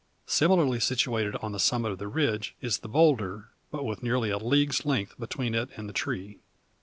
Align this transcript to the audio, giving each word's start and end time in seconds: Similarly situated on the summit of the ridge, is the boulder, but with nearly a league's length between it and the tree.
Similarly 0.25 0.79
situated 0.79 1.35
on 1.43 1.51
the 1.51 1.59
summit 1.59 1.91
of 1.91 1.99
the 1.99 2.07
ridge, 2.07 2.55
is 2.59 2.79
the 2.79 2.87
boulder, 2.89 3.49
but 3.69 3.85
with 3.85 4.01
nearly 4.01 4.31
a 4.31 4.39
league's 4.39 4.83
length 4.83 5.15
between 5.19 5.53
it 5.53 5.69
and 5.77 5.87
the 5.87 5.93
tree. 5.93 6.39